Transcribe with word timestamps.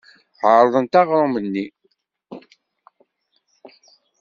Ɛerḍent 0.53 0.99
aɣrum-nni. 1.01 1.65